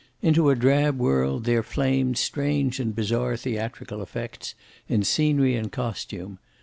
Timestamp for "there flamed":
1.43-2.17